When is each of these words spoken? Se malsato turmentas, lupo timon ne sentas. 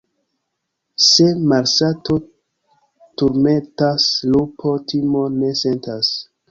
Se 1.07 1.27
malsato 1.51 2.17
turmentas, 3.23 4.11
lupo 4.35 4.77
timon 4.93 5.41
ne 5.45 5.55
sentas. 5.65 6.15